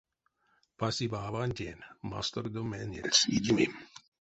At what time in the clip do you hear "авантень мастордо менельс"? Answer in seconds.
1.29-3.19